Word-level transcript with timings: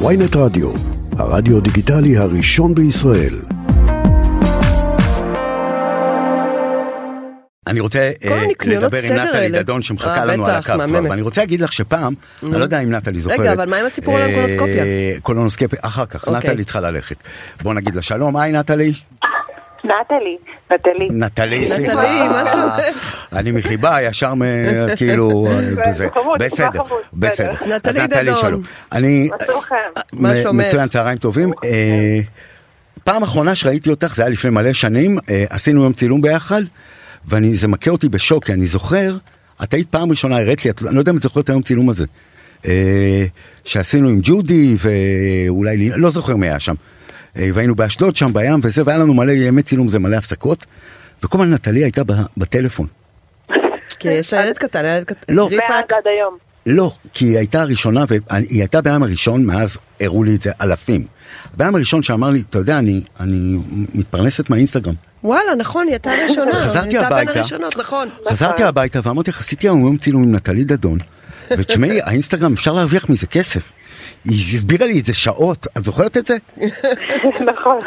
ויינט 0.00 0.36
רדיו, 0.36 0.70
הרדיו 1.18 1.60
דיגיטלי 1.60 2.16
הראשון 2.16 2.74
בישראל. 2.74 3.34
אני 7.66 7.80
רוצה 7.80 8.10
אה, 8.24 8.46
לדבר 8.66 9.02
עם 9.02 9.12
נטלי 9.12 9.48
דדון 9.48 9.82
שמחכה 9.82 10.16
אה, 10.18 10.24
לנו 10.24 10.46
על 10.46 10.54
הקו 10.54 10.72
כבר, 10.86 11.00
ואני 11.10 11.22
רוצה 11.22 11.40
להגיד 11.40 11.60
לך 11.60 11.72
שפעם, 11.72 12.14
אני 12.42 12.52
לא 12.52 12.58
יודע 12.58 12.80
אם 12.80 12.94
נטלי 12.94 13.20
זוכרת. 13.20 13.40
רגע, 13.40 13.52
אבל 13.52 13.70
מה 13.70 13.76
עם 13.76 13.86
הסיפור 13.86 14.16
על 14.16 14.22
אה, 14.22 14.28
הקולונוסקופיה? 14.28 14.84
קולונוסקופיה, 15.22 15.78
אחר 15.82 16.06
כך, 16.06 16.26
אוקיי. 16.26 16.50
נטלי 16.50 16.64
צריכה 16.64 16.80
ללכת. 16.80 17.16
בוא 17.62 17.74
נגיד 17.74 17.94
לה 17.94 18.02
שלום, 18.02 18.36
היי 18.36 18.52
נטלי. 18.52 18.92
נטלי, 19.84 20.36
נטלי. 20.72 21.08
נטלי, 21.10 21.68
סליחה. 21.68 21.92
נטלי, 21.92 22.28
מה 22.28 22.44
שלומך? 22.52 22.98
אני 23.32 23.50
מחיבה, 23.50 24.02
ישר. 24.02 24.32
כאילו, 24.96 25.46
אה, 25.84 25.92
זה. 25.92 26.08
בסדר, 26.38 26.82
בסדר. 27.12 27.52
נטלי. 28.04 28.30
שלום. 28.40 28.62
אני... 28.92 29.28
שלומך? 29.42 29.74
מצוין, 30.66 30.88
צהריים 30.88 31.18
טובים. 31.18 31.50
אה, 31.64 32.20
פעם 33.04 33.22
אחרונה 33.22 33.54
שראיתי 33.54 33.90
אותך, 33.90 34.14
זה 34.14 34.22
היה 34.22 34.28
לפני 34.30 34.50
מלא 34.50 34.72
שנים, 34.72 35.18
אה, 35.30 35.44
עשינו 35.50 35.82
יום 35.82 35.92
צילום 35.92 36.22
ביחד, 36.22 36.62
וזה 37.28 37.68
מכה 37.68 37.90
אותי 37.90 38.08
בשוק, 38.08 38.44
כי 38.44 38.52
אני 38.52 38.66
זוכר, 38.66 39.16
את 39.62 39.74
היית 39.74 39.88
פעם 39.88 40.10
ראשונה, 40.10 40.36
הראת 40.38 40.64
לי, 40.64 40.70
אני 40.86 40.94
לא 40.94 41.00
יודע 41.00 41.12
אם 41.12 41.16
את 41.16 41.22
זוכרת 41.22 41.44
את 41.44 41.48
היום 41.50 41.62
צילום 41.62 41.90
הזה, 41.90 42.06
אה, 42.66 43.24
שעשינו 43.64 44.08
עם 44.08 44.18
ג'ודי, 44.22 44.76
ואולי, 44.78 45.76
לי- 45.76 45.90
לא 45.96 46.10
זוכר 46.10 46.36
מי 46.36 46.48
היה 46.48 46.60
שם, 46.60 46.72
אה, 46.72 46.76
והיינו 47.36 47.74
באשדוד 47.74 48.16
שם 48.16 48.32
בים 48.32 48.60
וזה, 48.62 48.82
והיה 48.86 48.98
לנו 48.98 49.14
מלא 49.14 49.32
ימי 49.32 49.62
צילום, 49.62 49.88
זה 49.88 49.98
מלא 49.98 50.16
הפסקות, 50.16 50.64
וכל 51.22 51.38
הזמן 51.38 51.54
נטלי 51.54 51.84
הייתה 51.84 52.02
בטלפון. 52.36 52.86
כי 53.98 54.08
יש 54.08 54.32
לה 54.34 54.46
ילד 54.46 54.58
קטן, 54.58 54.84
ילד 54.84 55.04
קטן. 55.04 55.34
לא. 55.34 55.48
עד 55.68 56.06
היום. 56.06 56.36
לא, 56.66 56.92
כי 57.12 57.24
היא 57.24 57.38
הייתה 57.38 57.62
הראשונה, 57.62 58.04
והיא 58.08 58.60
הייתה 58.60 58.78
אדם 58.78 59.02
הראשון, 59.02 59.46
מאז 59.46 59.78
הראו 60.00 60.24
לי 60.24 60.34
את 60.34 60.42
זה 60.42 60.50
אלפים. 60.62 61.06
הבן 61.54 61.64
אדם 61.64 61.74
הראשון 61.74 62.02
שאמר 62.02 62.30
לי, 62.30 62.42
אתה 62.50 62.58
יודע, 62.58 62.78
אני, 62.78 63.00
אני 63.20 63.58
מתפרנסת 63.94 64.50
מהאינסטגרם. 64.50 64.94
וואלה, 65.24 65.54
נכון, 65.58 65.86
היא 65.86 65.92
הייתה 65.92 66.12
הראשונה. 66.12 66.58
חזרתי 66.58 66.88
היא 66.88 66.98
הייתה 66.98 67.14
בין 67.14 67.28
הביתה. 67.28 67.40
הראשונות, 67.40 67.76
נכון. 67.76 68.08
חזרתי 68.28 68.62
הביתה 68.62 69.00
ואמרתי 69.02 69.30
לך, 69.30 69.40
עשיתי 69.40 69.66
היום 69.66 69.80
יום 69.80 69.96
צילום 69.96 70.22
עם 70.22 70.34
נטלי 70.34 70.64
דדון, 70.64 70.98
ותשמעי, 71.58 72.02
האינסטגרם 72.02 72.52
אפשר 72.52 72.72
להרוויח 72.72 73.08
מזה 73.08 73.26
כסף. 73.26 73.72
היא 74.24 74.56
הסבירה 74.56 74.86
לי 74.86 75.00
את 75.00 75.06
זה 75.06 75.14
שעות, 75.14 75.66
את 75.78 75.84
זוכרת 75.84 76.16
את 76.16 76.26
זה? 76.26 76.36
נכון. 77.52 77.78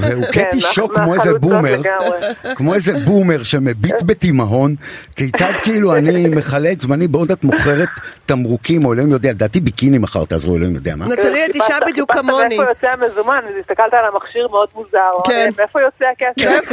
והוכיתי 0.00 0.32
כן, 0.32 0.60
שוק 0.60 0.96
מה- 0.96 1.04
כמו 1.04 1.14
איזה 1.14 1.34
בומר, 1.34 1.76
לגמרי. 1.76 2.16
כמו 2.56 2.74
איזה 2.74 2.92
בומר 3.04 3.42
שמביט 3.42 4.02
בתימהון, 4.02 4.74
כיצד 5.16 5.52
כאילו 5.64 5.94
אני 5.96 6.28
מכלה 6.28 6.72
את 6.72 6.80
זמני 6.80 7.08
בעוד 7.08 7.30
את 7.30 7.44
מוכרת 7.44 7.88
תמרוקים 8.26 8.84
או 8.84 8.92
אלוהים 8.92 9.10
יודע, 9.10 9.30
לדעתי 9.30 9.60
ביקיני 9.60 9.98
מכרת, 9.98 10.32
אז 10.32 10.44
הוא 10.44 10.56
אלוהים 10.56 10.74
יודע 10.74 10.96
מה. 10.96 11.06
נטלי, 11.08 11.46
את 11.46 11.54
אישה 11.54 11.74
בדיוק 11.86 12.12
כמוני. 12.12 12.56
מאיפה 12.58 12.70
יוצא 12.70 12.86
המזומן, 12.88 13.40
אז 13.48 13.54
הסתכלת 13.60 13.94
על 13.94 14.04
המכשיר 14.12 14.48
מאוד 14.48 14.68
מוזר. 14.74 14.98
כן. 15.26 15.50
מאיפה 15.58 15.80
יוצא 15.80 16.04
הכסף? 16.12 16.72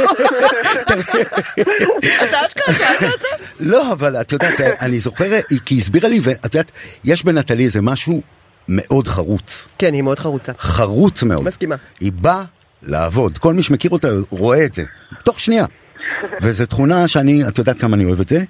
אתה 2.24 2.46
אשכרה 2.46 2.74
שאלת 2.74 3.02
את 3.14 3.20
זה? 3.20 3.28
לא, 3.60 3.92
אבל 3.92 4.16
את 4.20 4.32
יודעת, 4.32 4.60
אני 4.60 4.98
זוכר, 5.00 5.24
כי 5.64 5.74
היא 5.74 5.80
הסבירה 5.82 6.08
לי, 6.08 6.20
ואת 6.22 6.54
יודעת, 6.54 6.70
יש 7.04 7.24
בנטלי 7.24 7.64
איזה 7.64 7.80
משהו 7.82 8.20
מאוד 8.68 9.08
חרוץ. 9.08 9.66
כן, 9.78 9.94
היא 9.94 10.02
מאוד 10.02 10.18
חרוצה. 10.18 10.52
חרוץ 10.58 11.22
מאוד. 11.22 11.44
מסכימה. 11.44 11.76
היא 12.00 12.12
באה 12.12 12.44
לעבוד. 12.82 13.38
כל 13.38 13.54
מי 13.54 13.62
שמכיר 13.62 13.90
אותה 13.90 14.08
רואה 14.30 14.64
את 14.64 14.74
זה. 14.74 14.84
תוך 15.24 15.40
שנייה. 15.40 15.66
וזו 16.42 16.66
תכונה 16.66 17.08
שאני, 17.08 17.48
את 17.48 17.58
יודעת 17.58 17.78
כמה 17.78 17.96
אני 17.96 18.04
אוהב 18.04 18.20
את 18.20 18.28
זה. 18.28 18.44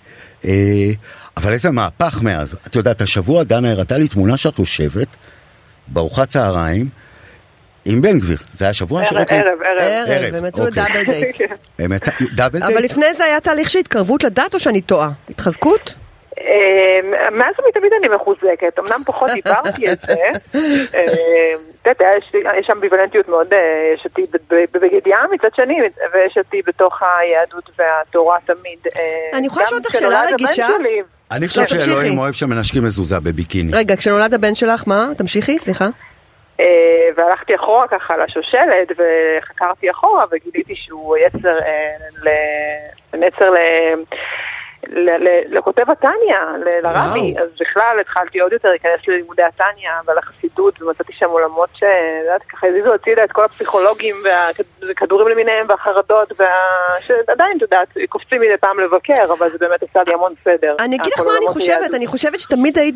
אה, 0.45 0.91
אבל 1.37 1.53
איזה 1.53 1.71
מהפך 1.71 2.23
מאז. 2.23 2.57
את 2.67 2.77
יודעת, 2.77 3.01
השבוע 3.01 3.43
דנה 3.43 3.71
הראתה 3.71 3.99
לי 3.99 4.09
תמונה 4.09 4.37
שאת 4.37 4.59
יושבת 4.59 5.09
בארוחת 5.89 6.29
צהריים 6.29 6.89
עם 7.85 8.03
בן 8.03 8.19
גביר. 8.19 8.39
זה 8.55 8.65
היה 8.65 8.73
שבוע 8.73 9.03
ערב? 9.03 9.17
ערב, 9.29 9.29
ערב. 9.29 10.09
ערב, 10.09 10.45
יצאו 10.45 10.67
אוקיי. 10.67 10.85
לדאבל 10.85 11.05
דייט. 11.05 11.37
דאבל 12.37 12.63
אבל 12.63 12.79
דייט? 12.79 12.91
לפני 12.91 13.07
זה 13.17 13.25
היה 13.25 13.41
תהליך 13.41 13.71
של 13.71 13.79
התקרבות 13.79 14.25
לדת 14.25 14.55
או 14.55 14.61
שאני 14.61 14.81
טועה? 14.81 15.11
התחזקות? 15.31 15.95
אה, 16.39 17.01
מאז 17.31 17.55
ומתמיד 17.65 17.93
אני 18.01 18.09
מחוזקת, 18.09 18.79
אמנם 18.79 19.03
פחות 19.07 19.31
דיברתי 19.31 19.89
על 19.89 19.95
זה, 20.07 20.15
אה, 20.95 21.53
את 21.83 21.87
יודעת, 21.87 22.23
יש 22.59 22.67
שם 22.67 22.73
אמביוולנטיות 22.73 23.29
מאוד, 23.29 23.53
אה, 23.55 23.59
יש 23.95 24.05
אותי 24.05 24.23
ב- 24.23 24.55
ב- 24.55 24.65
בבגד 24.73 25.07
ים 25.07 25.31
מצד 25.33 25.49
שני, 25.57 25.79
ויש 26.15 26.39
אותי 26.39 26.61
בתוך 26.67 27.03
היהדות 27.03 27.71
והתורה 27.79 28.39
תמיד. 28.47 28.79
אה, 28.97 29.39
אני 29.39 29.47
יכולה 29.47 29.65
לשאול 29.65 29.81
אותך 29.85 29.95
שאלה 29.99 30.23
רגישה? 30.33 30.67
אני 31.31 31.49
חושב 31.49 31.61
לא. 31.61 31.67
שאלוהים 31.67 32.19
אוהב 32.19 32.33
שמנשקים 32.33 32.85
מזוזה 32.85 33.21
בביקיני. 33.21 33.73
רגע, 33.75 33.97
כשנולד 33.97 34.35
הבן 34.35 34.55
שלך, 34.55 34.85
מה? 34.87 35.07
תמשיכי, 35.19 35.59
סליחה. 35.59 35.87
אה, 36.61 36.67
והלכתי 37.17 37.55
אחורה 37.57 37.89
ככה 37.89 38.15
לשושלת 38.17 38.89
וחקרתי 38.93 39.91
אחורה 39.91 40.25
וגיליתי 40.33 40.75
שהוא 40.77 41.17
יצר, 41.17 41.59
אה, 41.59 41.95
ל- 42.23 43.17
נצר 43.17 43.51
ל... 43.51 43.57
ל- 43.57 43.59
ל- 43.59 44.05
לכותב 45.49 45.91
התניא, 45.91 46.39
לרבי. 46.83 47.35
אז 47.43 47.49
בכלל 47.61 47.97
התחלתי 48.01 48.41
עוד 48.41 48.53
יותר 48.53 48.69
להיכנס 48.69 49.09
ללימודי 49.09 49.43
התניא 49.43 49.91
ולחסידות 50.07 50.83
ומצאתי 50.83 51.13
שם 51.13 51.27
עולמות 51.27 51.69
ש... 51.75 51.83
את 51.83 52.25
יודעת, 52.25 52.43
ככה 52.43 52.67
הזיזו 52.67 52.95
הצידה 52.95 53.25
את 53.25 53.33
כל 53.33 53.45
הפסיכולוגים 53.45 54.17
והכדורים 54.25 55.29
למיניהם 55.29 55.67
והחרדות 55.69 56.33
וה... 56.39 56.47
שעדיין, 57.01 57.57
את 57.57 57.63
יודעת, 57.63 57.89
קופצים 58.09 58.41
מדי 58.41 58.57
פעם 58.61 58.81
לבקר, 58.81 59.33
אבל 59.39 59.51
זה 59.51 59.59
באמת 59.59 59.83
עשה 59.83 60.01
לי 60.09 60.15
המון 60.15 60.33
סדר. 60.45 60.77
אני 60.81 60.97
אגיד 60.97 61.13
לך 61.13 61.21
מה 61.21 61.33
אני 61.37 61.47
חושבת. 61.47 61.95
אני 61.95 62.07
חושבת 62.07 62.41
שתמיד 62.41 62.79
היית 62.79 62.95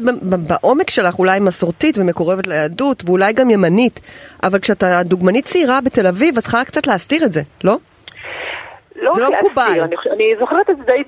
בעומק 0.48 0.90
שלך 0.90 1.18
אולי 1.18 1.40
מסורתית 1.40 1.98
ומקורבת 1.98 2.46
ליהדות 2.46 3.02
ואולי 3.06 3.32
גם 3.32 3.50
ימנית, 3.50 4.00
אבל 4.42 4.58
כשאתה 4.58 5.00
דוגמנית 5.04 5.44
צעירה 5.44 5.80
בתל 5.80 6.06
אביב, 6.06 6.36
אז 6.36 6.42
צריכה 6.42 6.64
קצת 6.64 6.86
להסתיר 6.86 7.24
את 7.24 7.32
זה, 7.32 7.40
לא? 7.64 7.76
לא 9.02 9.14
זה 9.14 9.20
לא 9.20 9.30
מקובל. 9.36 9.80
אני, 9.82 9.96
אני 10.12 10.34
זוכרת 10.38 10.70
את 10.70 10.76
זה 10.76 10.82
די 10.84 11.02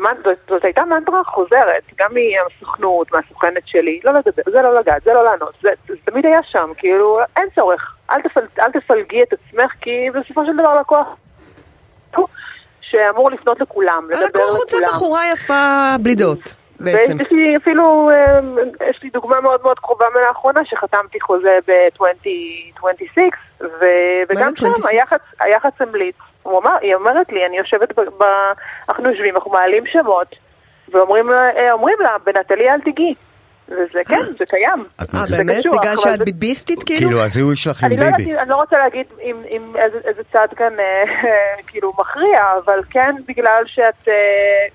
מנ- 0.00 0.34
זאת, 0.48 0.64
הייתה 0.64 0.84
מנטרה 0.84 1.24
חוזרת, 1.24 1.82
גם 1.98 2.10
מהסוכנות, 2.14 3.12
מהסוכנת 3.12 3.62
שלי, 3.66 4.00
לא 4.04 4.12
לדבר, 4.12 4.42
זה 4.52 4.62
לא 4.62 4.80
לגעת, 4.80 5.02
זה 5.04 5.12
לא 5.12 5.24
לענות, 5.24 5.52
זה, 5.62 5.68
זה 5.88 5.94
תמיד 6.04 6.26
היה 6.26 6.40
שם, 6.42 6.70
כאילו, 6.76 7.18
אין 7.36 7.46
צורך, 7.54 7.96
אל, 8.10 8.22
תפל, 8.22 8.40
אל 8.60 8.70
תפלגי 8.80 9.22
את 9.22 9.32
עצמך, 9.32 9.72
כי 9.80 10.06
בסופו 10.14 10.44
של 10.46 10.52
דבר 10.56 10.80
לקוח 10.80 11.16
שאמור 12.80 13.30
לפנות 13.30 13.60
לכולם, 13.60 14.04
לדבר 14.10 14.24
הלקוח 14.24 14.56
רוצה 14.56 14.76
לכולם. 14.76 14.88
בחורה 14.94 15.22
יפה 15.32 15.94
בלי 16.02 16.14
דעות, 16.14 16.54
בעצם. 16.80 17.16
ויש 17.18 17.32
לי 17.32 17.56
אפילו, 17.56 18.10
אה, 18.10 18.38
יש 18.90 19.02
לי 19.02 19.10
דוגמה 19.10 19.40
מאוד 19.40 19.60
מאוד 19.62 19.78
קרובה 19.78 20.06
מלאחרונה, 20.14 20.64
שחתמתי 20.64 21.20
חוזה 21.20 21.58
ב-2026, 21.68 23.18
ו- 23.60 24.22
וגם 24.28 24.56
שם 24.56 24.66
26? 24.66 24.84
היח"צ, 24.90 25.20
היח"צ 25.40 25.80
המליץ. 25.80 26.16
הוא 26.42 26.60
אמר, 26.60 26.76
היא 26.80 26.94
אומרת 26.94 27.32
לי, 27.32 27.46
אני 27.46 27.58
יושבת, 27.58 27.98
ב, 27.98 28.00
ב, 28.18 28.24
אנחנו 28.88 29.10
יושבים, 29.10 29.36
אנחנו 29.36 29.50
מעלים 29.50 29.86
שמות, 29.86 30.34
ואומרים 30.88 31.28
לה, 31.28 31.50
אה, 31.56 31.72
אומרים 31.72 31.96
לה, 32.00 32.16
בנטלי 32.24 32.70
אל 32.70 32.80
תיגעי. 32.80 33.14
וזה 33.68 34.00
כן, 34.08 34.20
זה 34.38 34.44
קיים. 34.48 34.84
אה, 35.00 35.26
זה 35.26 35.36
באמת? 35.36 35.60
קשוח, 35.60 35.80
בגלל 35.80 35.96
שאת 35.96 36.18
זה- 36.18 36.24
ביביסטית 36.24 36.82
כאילו? 36.82 37.00
כאילו, 37.08 37.22
הזיהוי 37.22 37.56
שלך 37.56 37.84
עם 37.84 37.92
אני 37.92 38.00
לא, 38.00 38.06
ביבי. 38.16 38.22
יודעת, 38.22 38.42
אני 38.42 38.50
לא 38.50 38.56
רוצה 38.56 38.76
להגיד 38.78 39.06
עם, 39.20 39.36
עם 39.48 39.72
איזה, 39.76 39.98
איזה 40.04 40.22
צד 40.32 40.46
כאן 40.56 40.72
אה, 40.80 41.04
כאילו 41.66 41.92
מכריע, 41.98 42.40
אבל 42.64 42.78
כן 42.90 43.14
בגלל 43.28 43.62
שאת, 43.66 44.08
אה, 44.08 44.14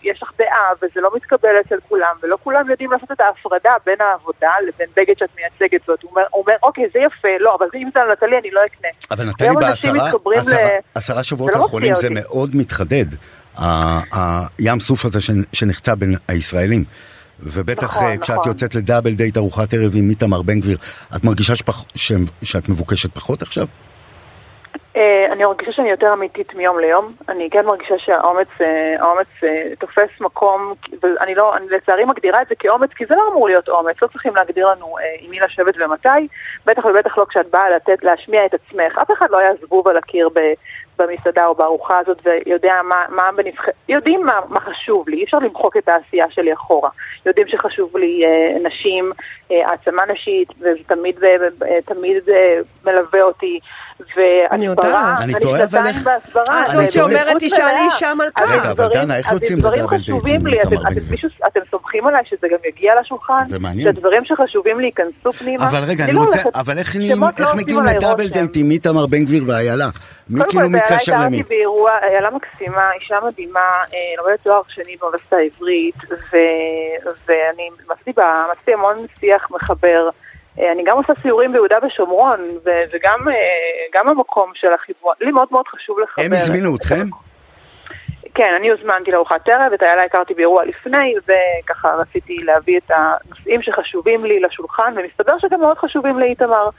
יש 0.03 0.24
לך 0.24 0.31
דעה 0.38 0.47
וזה 0.81 1.01
לא 1.01 1.09
מתקבל 1.16 1.50
אצל 1.66 1.75
כולם, 1.90 2.16
ולא 2.24 2.38
כולם 2.44 2.69
יודעים 2.69 2.91
לעשות 2.91 3.12
את 3.12 3.19
ההפרדה 3.22 3.72
בין 3.85 3.96
העבודה 4.00 4.51
לבין 4.68 4.88
בגד 4.97 5.13
שאת 5.19 5.30
מייצגת 5.35 5.81
זאת. 5.88 6.03
הוא 6.03 6.12
אומר, 6.12 6.24
הוא 6.31 6.41
אומר 6.41 6.53
אוקיי, 6.63 6.84
זה 6.94 7.00
יפה, 7.00 7.28
לא, 7.40 7.56
אבל 7.59 7.68
אם 7.75 7.90
זה 7.94 8.01
על 8.01 8.12
נטלי 8.12 8.38
אני 8.38 8.51
לא 8.51 8.62
אקנה. 8.66 8.90
אבל 9.12 9.25
נתן 9.30 9.46
לי 9.46 9.51
היום 9.51 9.63
אנשים 9.63 9.91
בעשרה 9.94 10.07
מתחברים 10.07 10.40
עשרה- 10.40 10.56
ל- 10.66 10.80
עשרה 10.96 11.24
שבועות 11.24 11.51
לא 11.56 11.62
האחרונים 11.62 11.96
זה. 11.96 12.07
מאוד 12.12 12.50
מתחדד, 12.56 13.06
ה- 13.57 14.00
הים 14.59 14.80
סוף 14.80 15.06
הזה 15.06 15.19
שנ- 15.22 15.46
שנחצה 15.53 15.96
בין 15.96 16.16
הישראלים. 16.28 16.84
ובטח 17.44 17.84
נכון, 17.84 18.07
אה, 18.09 18.18
כשאת 18.18 18.38
נכון. 18.38 18.52
יוצאת 18.52 18.75
לדאבל 18.75 19.13
דייט 19.13 19.38
ארוחת 19.38 19.74
ערב 19.74 19.91
עם 19.96 20.09
איתמר 20.09 20.41
בן 20.41 20.60
גביר, 20.60 20.77
את 21.15 21.24
מרגישה 21.24 21.56
שפח- 21.56 21.86
ש- 21.95 22.12
שאת 22.44 22.69
מבוקשת 22.69 23.13
פחות 23.15 23.42
עכשיו? 23.42 23.65
אה, 24.95 25.25
אני 25.31 25.44
מרגישה 25.44 25.71
שאני 25.71 25.89
יותר 25.89 26.13
אמיתית 26.13 26.56
מיום 26.56 26.80
ליום. 26.80 27.13
אני 27.30 27.50
כן 27.51 27.65
מרגישה 27.65 27.95
שהאומץ 27.98 28.48
אה, 28.62 28.95
האומץ 29.00 29.27
תופס 29.80 30.21
מקום, 30.21 30.74
ואני 31.04 31.36
לא, 31.36 31.56
אני 31.57 31.65
לצערי 31.69 32.06
מגדירה 32.06 32.42
את 32.42 32.48
זה 32.48 32.56
כאומץ, 32.60 32.89
כי 32.95 33.06
זה 33.06 33.15
לא 33.15 33.24
אמור 33.31 33.48
להיות 33.48 33.69
אומץ, 33.69 33.95
לא 34.01 34.07
צריכים 34.07 34.36
להגדיר 34.36 34.68
לנו 34.68 34.95
עם 35.19 35.31
מי 35.31 35.39
לשבת 35.39 35.74
ומתי, 35.80 36.27
בטח 36.65 36.86
ובטח 36.86 37.18
לא 37.18 37.25
כשאת 37.30 37.51
באה 37.51 37.69
לתת, 37.69 38.04
להשמיע 38.04 38.45
את 38.45 38.54
עצמך. 38.54 38.98
אף 39.01 39.12
אחד 39.18 39.25
לא 39.30 39.38
היה 39.38 39.51
זבוב 39.65 39.88
על 39.88 39.98
הקיר 39.98 40.30
במסעדה 40.99 41.45
או 41.45 41.55
בארוחה 41.55 41.99
הזאת 41.99 42.17
ויודע 42.25 42.73
מה, 42.89 42.95
מה 43.09 43.23
בנבח... 43.38 43.65
יודעים 43.89 44.25
מה, 44.25 44.39
מה 44.49 44.59
חשוב 44.59 45.09
לי, 45.09 45.17
אי 45.17 45.23
אפשר 45.23 45.38
למחוק 45.38 45.77
את 45.77 45.89
העשייה 45.89 46.25
שלי 46.29 46.53
אחורה. 46.53 46.89
יודעים 47.25 47.47
שחשוב 47.47 47.97
לי 47.97 48.21
אה, 48.25 48.67
נשים, 48.69 49.11
אה, 49.51 49.69
העצמה 49.69 50.01
נשית, 50.13 50.47
וזה 50.59 50.83
תמיד, 50.88 51.23
אה, 51.23 51.81
תמיד 51.85 52.29
אה, 52.29 52.59
מלווה 52.85 53.21
אותי. 53.21 53.59
אני 54.51 54.65
יודעת. 54.65 55.21
אני 55.21 55.33
טועה, 55.41 55.63
אבל 55.63 55.88
איך... 55.88 56.03
בהסברה. 56.03 56.63
את 56.65 56.71
זאת 56.71 56.91
שאומרת 56.91 57.41
אישה 57.41 57.65
לאישה 57.73 58.13
מלכה. 58.13 58.43
רגע, 58.45 58.71
אבל 58.71 58.88
דנה, 58.93 59.17
איך 59.17 59.31
יוצאים 59.31 59.57
לדבר 59.57 59.69
דברים 59.69 59.88
חשובים 59.88 60.47
לי, 60.47 60.57
אתם- 61.47 61.61
סומכים 61.71 62.07
עליי 62.07 62.21
שזה 62.25 62.47
גם 62.51 62.57
יגיע 62.67 62.93
לשולחן? 63.01 63.43
זה 63.47 63.59
מעניין. 63.59 63.93
שהדברים 63.93 64.25
שחשובים 64.25 64.79
לי 64.79 64.85
ייכנסו 64.85 65.33
פנימה? 65.33 65.67
אבל 65.67 65.83
רגע, 65.83 66.03
אני 66.03 66.13
לא 66.13 66.19
רוצה, 66.19 66.39
אבל 66.55 66.77
איך 66.77 66.95
לא 67.39 67.55
מגיעים 67.55 67.81
לדאבל 67.85 68.23
רושם. 68.23 68.33
דייט 68.33 68.51
עם 68.55 68.71
איתמר 68.71 69.05
בן 69.05 69.25
גביר 69.25 69.43
ואיילה? 69.47 69.89
מי 70.31 70.39
קודם 70.39 70.50
כאילו 70.50 70.68
כל, 70.69 70.75
מתקשר 70.75 71.13
למי? 71.13 71.25
הכרתי 71.25 71.44
באירוע, 71.44 71.92
איילה 72.01 72.30
מקסימה, 72.30 72.92
אישה 73.01 73.19
מדהימה, 73.28 73.60
אה, 73.94 73.98
לומדת 74.18 74.39
תואר 74.44 74.62
שני 74.68 74.95
באוניברסיטה 74.95 75.36
העברית, 75.36 75.95
ו- 76.10 77.10
ואני 77.25 77.69
מצאתי 77.89 78.74
המון 78.74 79.06
שיח 79.19 79.48
מחבר. 79.51 80.10
אה, 80.60 80.72
אני 80.72 80.83
גם 80.86 80.98
עושה 80.98 81.13
סיורים 81.22 81.51
ביהודה 81.51 81.78
ושומרון, 81.88 82.39
וגם 82.63 83.30
אה, 83.30 83.33
גם 83.94 84.10
המקום 84.10 84.51
של 84.56 84.74
החיבור, 84.74 85.13
לי 85.22 85.31
מאוד 85.31 85.48
מאוד 85.51 85.68
חשוב 85.68 86.00
לחבר. 86.00 86.24
הם 86.25 86.34
הזמינו 86.34 86.75
אתכם? 86.75 87.06
כן, 88.36 88.54
אני 88.57 88.69
הוזמנתי 88.69 89.12
לארוחת 89.12 89.50
ערב, 89.50 89.74
את 89.74 89.84
איילה 89.84 90.04
הכרתי 90.04 90.34
באירוע 90.34 90.66
לפני, 90.66 91.13
וככה 91.27 91.95
רציתי 91.95 92.36
להביא 92.36 92.77
את 92.77 92.92
הנושאים 92.95 93.62
שחשובים 93.62 94.25
לי 94.25 94.39
לשולחן, 94.39 94.94
ומסתבר 94.98 95.39
שגם 95.39 95.60
מאוד 95.60 95.77
חשובים 95.77 96.19
לאיתמר. 96.19 96.69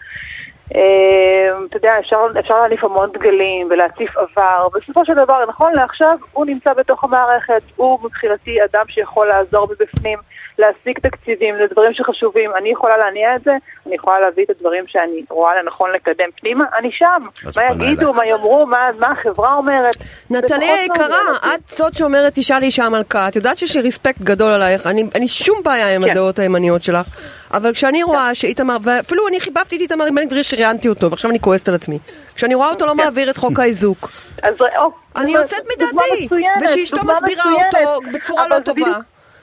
אה, 0.74 1.64
אתה 1.68 1.76
יודע, 1.76 1.92
אפשר, 1.98 2.16
אפשר 2.40 2.62
להניף 2.62 2.84
המון 2.84 3.10
דגלים 3.12 3.68
ולהציף 3.70 4.16
עבר, 4.16 4.68
בסופו 4.74 5.04
של 5.04 5.14
דבר, 5.14 5.44
נכון 5.48 5.72
לעכשיו, 5.74 6.14
הוא 6.32 6.46
נמצא 6.46 6.72
בתוך 6.72 7.04
המערכת, 7.04 7.62
הוא 7.76 7.98
מבחינתי 8.04 8.56
אדם 8.64 8.84
שיכול 8.88 9.26
לעזור 9.26 9.68
מבפנים, 9.70 10.18
להשיג 10.58 10.98
תקציבים, 10.98 11.54
זה 11.58 11.64
דברים 11.70 11.94
שחשובים, 11.94 12.50
אני 12.56 12.68
יכולה 12.68 12.96
להניע 12.96 13.36
את 13.36 13.44
זה, 13.44 13.50
אני 13.86 13.94
יכולה 13.94 14.20
להביא 14.20 14.44
את 14.44 14.50
הדברים 14.50 14.84
שאני 14.86 15.22
רואה 15.30 15.62
לנכון 15.62 15.90
לקדם 15.90 16.28
פנימה, 16.40 16.64
אני 16.78 16.90
שם. 16.92 17.22
מה 17.56 17.62
יגידו, 17.64 18.02
אלייך. 18.02 18.16
מה 18.16 18.26
יאמרו, 18.26 18.66
מה, 18.66 18.90
מה 18.98 19.10
החברה 19.10 19.54
אומרת. 19.54 19.96
נטלי 20.30 20.68
היקרה. 20.68 21.18
את 21.54 21.68
זאת 21.68 21.94
שאומרת 21.94 22.36
אישה 22.36 22.58
לאישה 22.58 22.88
מלכה, 22.88 23.28
את 23.28 23.36
יודעת 23.36 23.58
שיש 23.58 23.76
לי 23.76 23.82
רספקט 23.82 24.20
גדול 24.20 24.52
עלייך, 24.52 24.86
אני, 24.86 25.04
לי 25.14 25.28
שום 25.28 25.60
בעיה 25.64 25.94
עם 25.94 26.04
כן. 26.04 26.10
הדעות 26.10 26.38
הימניות 26.38 26.82
שלך, 26.82 27.06
אבל 27.52 27.72
כשאני 27.72 28.02
רואה 28.02 28.34
שאיתמר, 28.34 28.76
ואפילו 28.82 29.28
אני 29.28 29.40
חיבבתי 29.40 29.76
את 29.76 29.80
איתמר 29.80 30.04
עם 30.06 30.14
בן 30.14 30.26
גביר 30.26 30.42
שריינתי 30.62 30.88
אותו, 30.88 31.10
ועכשיו 31.10 31.30
אני 31.30 31.40
כועסת 31.40 31.68
על 31.68 31.74
עצמי, 31.74 31.98
כשאני 32.34 32.54
רואה 32.54 32.68
אותו 32.70 32.86
לא 32.86 32.90
כן. 32.90 32.96
מעביר 32.96 33.30
את 33.30 33.36
חוק 33.36 33.58
האיזוק, 33.58 34.08
אז 34.42 34.54
או, 34.78 34.90
אני 35.16 35.24
דוגמה- 35.26 35.40
יוצאת 35.42 35.62
דוגמה 35.78 36.02
מדעתי, 36.06 36.28
ושאשתו 36.64 36.96
דוגמה 36.96 37.14
מסבירה. 37.22 37.44
אותו 37.66 38.00
בצורה 38.12 38.48
לא 38.48 38.58
טובה, 38.60 38.80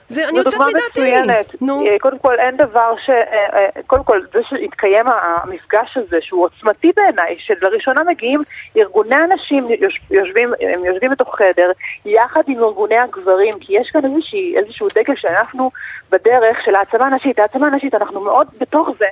זה, 0.08 0.24
אני 0.28 0.32
זו 0.32 0.36
יוצאת 0.38 0.52
דוגמה 0.52 0.66
מדעתי, 0.66 0.86
מצוינת. 0.90 1.62
נו, 1.62 1.86
אה, 1.86 1.98
קודם 2.00 2.18
כל 2.18 2.34
אין 2.38 2.56
דבר 2.56 2.94
ש... 3.06 3.10
אה, 3.10 3.14
אה, 3.52 3.82
קודם 3.86 4.04
כל 4.04 4.20
זה 4.32 4.38
שהתקיים 4.48 5.06
המפגש 5.08 5.96
הזה 5.96 6.16
שהוא 6.20 6.44
עוצמתי 6.44 6.90
בעיניי, 6.96 7.36
שלראשונה 7.38 8.00
מגיעים 8.04 8.40
ארגוני 8.76 9.14
הנשים 9.14 9.66
יוש- 9.80 10.00
יושבים, 10.10 10.52
הם 10.60 10.84
יושבים 10.84 11.10
בתוך 11.10 11.36
חדר 11.36 11.70
יחד 12.04 12.42
עם 12.46 12.58
ארגוני 12.64 12.98
הגברים, 12.98 13.52
כי 13.60 13.76
יש 13.80 13.90
כאן 13.90 14.00
איזושהי, 14.04 14.54
איזשהו 14.58 14.88
דגל 14.94 15.14
שאנחנו 15.16 15.70
בדרך 16.10 16.56
של 16.64 16.74
העצמה 16.74 17.08
נשית, 17.10 17.38
העצמה 17.38 17.70
נשית, 17.70 17.94
אנחנו 17.94 18.20
מאוד 18.20 18.46
בתוך 18.60 18.88
זה. 18.98 19.06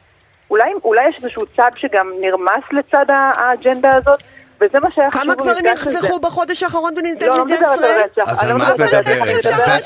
אולי, 0.51 0.71
אולי 0.85 1.09
יש 1.09 1.17
איזשהו 1.17 1.43
צד 1.57 1.71
שגם 1.77 2.13
נרמס 2.21 2.65
לצד 2.73 3.05
האג'נדה 3.09 3.95
הזאת, 3.95 4.23
וזה 4.61 4.81
מה 4.81 4.89
שהיה 4.95 5.11
חשוב 5.11 5.23
כמה 5.23 5.35
גברים. 5.35 5.65
נרצחו 5.67 6.21
בחודש 6.21 6.63
האחרון 6.63 6.95
במדינת 6.95 7.23
לא, 7.23 7.29
לא 7.29 7.45
מדברת 7.45 7.63
על 7.63 7.75
ישראל? 7.75 8.01
רצח. 8.05 8.23
אז 8.33 8.45
על 8.45 8.53
לא 8.53 8.59
מה 8.59 8.69
את 8.69 8.81
מדברת. 8.81 9.07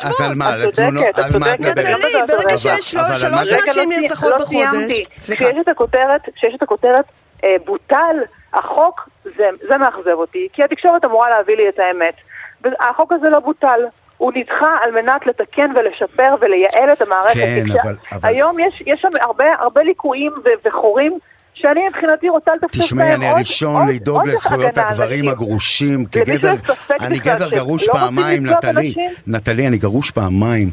אז 0.04 0.20
על 0.20 0.34
מה? 0.34 0.50
את? 0.64 0.74
צודקת, 0.74 1.08
את 1.10 1.18
על 1.18 1.38
מה 1.38 1.52
את 1.54 1.56
צודקת. 1.56 1.78
מדברת? 1.78 1.98
נטלי, 1.98 2.22
ברגע 2.28 2.44
אבל- 2.44 2.56
שיש 2.56 2.90
שלוש 2.90 3.24
על 3.24 3.30
מה- 3.30 3.42
נשים 3.42 3.90
לא 3.90 3.98
נרצחות 4.00 4.32
בחודש. 4.40 4.54
לא 4.66 4.70
סיימתי. 4.72 5.02
סליחה. 5.18 5.44
כשיש 5.44 5.58
את 5.60 5.68
הכותרת, 5.68 6.20
כשיש 6.36 6.54
את 6.54 6.62
הכותרת 6.62 7.04
אה, 7.44 7.56
בוטל 7.64 8.16
החוק, 8.54 9.08
זה, 9.24 9.44
זה 9.68 9.76
מאכזב 9.76 10.08
אותי, 10.14 10.48
כי 10.52 10.64
התקשורת 10.64 11.04
אמורה 11.04 11.30
להביא 11.30 11.56
לי 11.56 11.68
את 11.68 11.78
האמת. 11.78 12.14
והחוק 12.62 13.12
הזה 13.12 13.28
לא 13.28 13.38
בוטל. 13.40 13.80
הוא 14.22 14.32
נדחה 14.36 14.76
על 14.84 15.02
מנת 15.02 15.26
לתקן 15.26 15.70
ולשפר 15.76 16.34
ולייעל 16.40 16.92
את 16.92 17.02
המערכת. 17.02 17.34
כן, 17.34 17.64
אבל- 17.82 17.96
אבל- 18.12 18.28
היום 18.28 18.56
יש, 18.58 18.82
יש 18.86 19.00
שם 19.00 19.08
הרבה, 19.20 19.44
הרבה 19.60 19.82
ליקויים 19.82 20.32
ו- 20.44 20.68
וחורים 20.68 21.18
שאני 21.54 21.80
מבחינתי 21.88 22.28
רוצה 22.28 22.50
לטפטף 22.54 22.76
בהם. 22.76 22.84
תשמעי, 22.86 23.14
אני 23.14 23.26
עוד- 23.28 23.36
הראשון 23.36 23.82
עוד- 23.82 23.94
לדאוג 23.94 24.16
עוד 24.20 24.28
לזכויות 24.28 24.78
הגברים. 24.78 25.28
הגרושים. 25.28 26.04
כגבר, 26.06 26.52
אני 27.00 27.18
גבר 27.18 27.48
גרוש 27.50 27.88
רוצים 27.88 28.00
פעמיים, 28.00 28.46
נטלי. 28.46 28.94
נטלי, 29.26 29.66
אני 29.66 29.78
גרוש 29.78 30.10
פעמיים. 30.10 30.70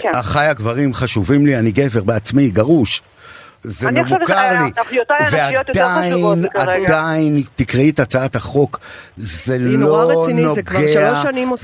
כן. 0.00 0.10
אחיי 0.14 0.46
הגברים 0.48 0.94
חשובים 0.94 1.46
לי, 1.46 1.58
אני 1.58 1.72
גבר 1.72 2.02
בעצמי, 2.04 2.50
גרוש. 2.50 3.02
זה 3.64 3.90
מבוקר 3.90 4.52
לי, 4.58 4.70
ועדיין. 5.74 6.44
עדיין, 6.54 7.42
תקראי 7.56 7.90
את 7.90 8.00
הצעת 8.00 8.36
החוק, 8.36 8.78
זה 9.16 9.56
לא 9.58 10.22
רצינית, 10.22 10.54
זה 10.54 10.62
כבר 10.62 10.78
נוגע. 10.78 11.12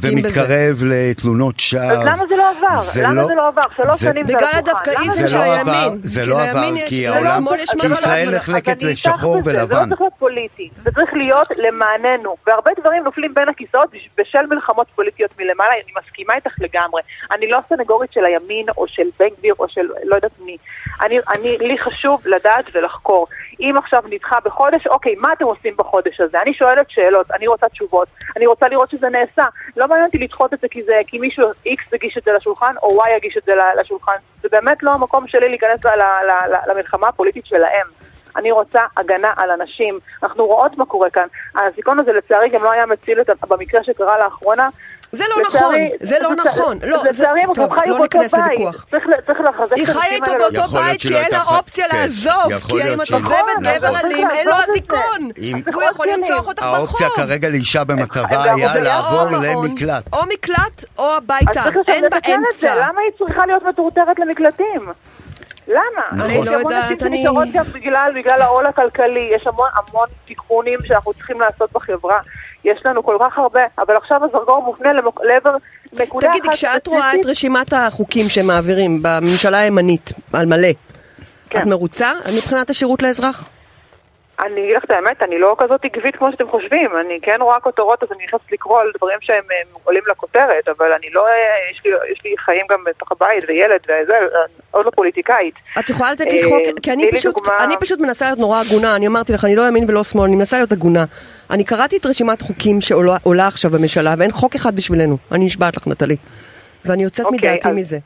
ומתקרב 0.02 0.82
לתלונות 0.84 1.60
שווא. 1.60 1.82
אז 1.82 1.98
למה 2.04 2.22
זה 2.28 2.36
לא 2.36 2.50
עבר? 2.50 3.02
למה 3.02 3.24
זה 3.26 3.34
לא 3.34 3.48
עבר? 3.48 3.62
שלוש 3.76 4.00
שנים 4.00 4.26
זה 4.26 4.32
בגלל. 4.34 4.48
הדווקאיזם 4.54 5.12
זה 5.12 5.28
של 5.28 5.36
לא 5.36 5.42
הימין. 5.42 5.98
זה 6.02 6.20
כי 6.22 6.26
לא 6.26 6.42
עבר, 6.42 6.62
כי 6.88 7.06
לא, 7.06 7.14
העולם, 7.14 7.46
כי. 7.80 7.86
ישראל 7.92 8.36
נחלקת 8.36 8.82
לשחור 8.82 9.40
בזה, 9.40 9.50
זה 9.52 9.58
ולבן. 9.58 9.76
לא 9.82 9.88
צריך 9.88 10.00
להיות 10.00 10.12
פוליטי, 10.18 10.68
זה 10.84 10.90
צריך 10.94 11.10
להיות 11.14 11.48
למעננו. 11.56 12.36
והרבה 12.46 12.70
דברים 12.80 13.04
נופלים 13.04 13.34
בין 13.34 13.48
הכיסאות 13.48 13.90
בש- 13.92 14.08
בשל 14.18 14.46
מלחמות 14.50 14.86
פוליטיות 14.96 15.30
מלמעלה, 15.38 15.72
אני 15.84 15.92
מסכימה 16.06 16.34
איתך 16.34 16.50
לגמרי. 16.58 17.02
אני 17.32 17.48
לא 17.50 17.58
סנגורית 17.68 18.12
של 18.12 18.24
הימין 18.24 18.66
או 18.76 18.84
של 18.88 19.02
בן 19.18 19.26
גביר 19.38 19.54
או 19.58 19.68
של 19.68 19.80
לא 20.04 20.14
יודעת 20.14 20.30
מי. 20.40 20.56
אני, 21.00 21.18
אני, 21.28 21.58
לי 21.58 21.78
חשוב 21.78 22.22
לדעת 22.26 22.64
ולחקור. 22.74 23.26
אם 23.60 23.74
עכשיו 23.78 24.02
נדחה 24.10 24.38
בחודש, 24.44 24.86
אוקיי, 24.86 25.14
מה 25.14 25.32
אתם 25.32 25.44
עושים 25.44 25.74
בחודש 25.76 26.20
הזה? 26.20 26.42
אני 26.42 26.54
שואלת 26.54 26.90
שאלות, 26.90 27.30
אני 27.30 27.46
רוצה 27.46 27.68
תשובות, 27.68 28.08
אני 28.36 28.46
רוצה 28.46 28.68
לראות 28.68 28.90
שזה 28.90 29.08
נעשה. 29.08 29.44
לא 29.76 29.88
מעניין 29.88 30.06
אותי 30.06 30.18
לדחות 30.18 30.54
את 30.54 30.60
זה 30.60 30.68
כי, 30.70 30.82
זה, 30.82 31.00
כי 31.06 31.18
מישהו 31.18 31.50
X 31.50 31.80
הגיש 31.92 32.18
את 32.18 32.24
זה 32.24 32.32
לשולחן, 32.32 32.74
או 32.82 33.02
Y 33.02 33.10
יגיש 33.16 33.36
את 33.36 33.42
זה 33.44 33.54
ל- 33.54 33.80
לשולחן. 33.80 34.16
זה 34.42 34.48
באמת 34.52 34.82
לא 34.82 34.90
המקום 34.90 35.26
שלי 35.26 35.48
להיכנס 35.48 35.84
ל- 35.84 35.88
ל- 35.88 36.52
ל- 36.54 36.70
למלחמה 36.70 37.08
הפוליטית 37.08 37.46
שלהם. 37.46 37.86
אני 38.36 38.52
רוצה 38.52 38.80
הגנה 38.96 39.32
על 39.36 39.50
אנשים. 39.50 39.98
אנחנו 40.22 40.46
רואות 40.46 40.78
מה 40.78 40.86
קורה 40.86 41.10
כאן. 41.10 41.26
האזיקון 41.54 41.98
הזה 41.98 42.12
לצערי 42.12 42.48
גם 42.48 42.62
לא 42.62 42.72
היה 42.72 42.86
מציל 42.86 43.20
את, 43.20 43.30
במקרה 43.48 43.84
שקרה 43.84 44.18
לאחרונה. 44.18 44.68
זה 45.12 45.24
לא 45.36 45.42
לצערי- 45.42 45.64
נכון, 45.96 46.06
זה 46.06 46.16
לא 46.20 46.34
נכון. 46.34 46.78
לא, 46.82 47.02
זה- 47.02 47.08
לצערי 47.10 47.40
הם 47.40 47.46
טוב, 47.54 47.58
גם 47.58 47.70
חיו 47.80 47.92
לא 47.92 47.98
באותו 47.98 48.18
בית. 48.18 48.30
צריך 49.26 49.40
לחזק 49.40 49.72
את 49.72 49.78
היא 49.78 49.86
חיה 49.86 50.02
איתו. 50.14 50.32
באותו 50.38 50.62
בית 50.68 51.00
שהיא 51.00 51.10
כי 51.10 51.14
לא 51.14 51.18
אין 51.18 51.32
לה 51.32 51.42
אופציה 51.42 51.88
כן, 51.88 51.96
לעזוב, 51.96 52.52
כי 52.68 52.74
אם 52.92 53.00
את 53.02 53.10
עוזבת 53.10 53.20
נכון. 53.30 53.62
גבר 53.62 53.90
נכון. 53.90 54.10
אלים 54.10 54.30
אין 54.30 54.46
לו. 54.46 54.52
אזיקון, 54.68 55.30
אם- 55.42 55.56
והוא 55.72 55.82
יכול. 55.82 56.06
לרצוח 56.06 56.46
אותך 56.48 56.62
ברחוב. 56.62 56.76
האופציה 56.78 57.08
כרגע 57.16 57.48
לאישה 57.48 57.84
במצבה 57.84 58.28
הם 58.30 58.58
היה 58.58 58.74
גם- 58.74 58.82
לעבור 58.82 59.28
מעון, 59.30 59.44
למקלט. 59.44 60.04
או 60.12 60.18
מקלט 60.34 60.84
או 60.98 61.16
הביתה, 61.16 61.52
צריך 61.52 61.76
אין. 61.88 62.04
באמצע. 62.10 62.74
למה 62.76 63.00
היא 63.00 63.26
צריכה 63.26 63.46
להיות 63.46 63.62
מטורטרת 63.62 64.18
למקלטים? 64.18 64.88
למה? 65.68 65.80
נכון. 66.12 66.30
יש 66.30 66.36
אני 66.36 66.44
לא 66.46 66.50
המון 66.50 66.72
יודעת, 66.72 66.84
נשים 66.92 67.06
אני- 67.06 67.16
שנשארות 67.18 67.48
בגלל, 67.72 68.12
בגלל 68.14 68.42
העול 68.42 68.66
הכלכלי, 68.66 69.30
יש 69.36 69.46
המון 69.46 69.68
המון 69.74 70.08
תיקונים 70.26 70.78
שאנחנו 70.84 71.12
צריכים 71.12 71.40
לעשות 71.40 71.72
בחברה. 71.72 72.18
יש 72.66 72.78
לנו 72.84 73.02
כל 73.04 73.16
כך 73.20 73.38
הרבה, 73.38 73.60
אבל 73.78 73.96
עכשיו 73.96 74.20
הזרקור 74.24 74.62
מופנה 74.64 74.92
למק- 74.92 75.20
לעבר 75.22 75.56
נקודה 75.92 76.26
אחת 76.30 76.36
תגידי, 76.38 76.48
כשאת 76.56 76.86
רואה 76.86 77.14
את. 77.14 77.26
רשימת 77.26 77.72
החוקים 77.72 78.28
שמעבירים 78.28 79.02
בממשלה 79.02 79.58
הימנית, 79.58 80.12
על 80.32 80.46
מלא, 80.46 80.68
כן. 81.50 81.60
את 81.60 81.66
מרוצה 81.66 82.12
מבחינת 82.36 82.70
השירות 82.70 83.02
לאזרח? 83.02 83.48
אני 84.40 84.64
אגיד 84.64 84.76
לך 84.76 84.84
את 84.84 84.90
האמת, 84.90 85.22
אני 85.22 85.38
לא 85.38 85.56
כזאת 85.58 85.80
עקבית 85.84 86.16
כמו 86.16 86.32
שאתם 86.32 86.48
חושבים. 86.50 86.90
אני 87.00 87.18
כן 87.22 87.38
רואה 87.40 87.60
כותרות, 87.60 88.02
אז 88.02 88.08
אני 88.12 88.24
נכנסת 88.26 88.52
לקרוא 88.52 88.80
על 88.80 88.90
דברים 88.98 89.18
שהם 89.20 89.42
עולים 89.84 90.02
לכותרת, 90.10 90.68
אבל 90.68 90.92
אני 90.92 91.06
לא... 91.12 91.24
יש 91.72 91.80
לי, 91.84 91.90
יש 92.12 92.20
לי 92.24 92.34
חיים 92.44 92.66
גם 92.70 92.78
בתוך 92.86 93.12
הבית 93.12 93.44
וילד 93.48 93.80
וזה, 93.84 94.14
עוד 94.70 94.86
לא 94.86 94.90
פוליטיקאית. 94.90 95.54
את 95.78 95.90
יכולה 95.90 96.12
לתת 96.12 96.24
לי 96.26 96.42
אה, 96.44 96.48
חוק, 96.48 96.80
כי 96.82 96.92
אני 96.92 97.10
פשוט, 97.12 97.36
דוגמה. 97.36 97.64
אני 97.64 97.74
פשוט 97.80 98.00
מנסה 98.00 98.26
להיות 98.26 98.38
נורא 98.38 98.62
הגונה, 98.70 98.96
אני 98.96 99.06
אמרתי 99.06 99.32
לך, 99.32 99.44
אני 99.44 99.56
לא 99.56 99.62
ימין 99.68 99.84
ולא 99.88 100.04
שמאל, 100.04 100.24
אני 100.24 100.36
מנסה 100.36 100.56
להיות 100.56 100.72
הגונה. 100.72 101.04
אני 101.50 101.64
קראתי 101.64 101.96
את 101.96 102.06
רשימת 102.06 102.42
חוקים 102.42 102.80
שעולה 102.80 103.16
עולה 103.22 103.46
עכשיו 103.46 103.70
בממשלה, 103.70 104.14
ואין 104.18 104.32
חוק 104.32 104.54
אחד 104.54 104.76
בשבילנו, 104.76 105.16
אני 105.32 105.44
נשבעת 105.44 105.76
לך 105.76 105.86
נטלי. 105.86 106.16
ואני 106.84 107.02
יוצאת 107.02 107.26
אוקיי, 107.26 107.38
מדעתי 107.50 107.68
אז- 107.68 107.74
מזה. 107.74 107.98